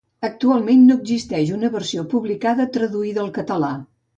Actualment 0.27 0.79
no 0.85 0.95
existeix 1.01 1.51
una 1.57 1.71
versió 1.75 2.07
publicada 2.15 2.67
traduïda 2.79 3.23
al 3.27 3.31
català. 3.39 3.75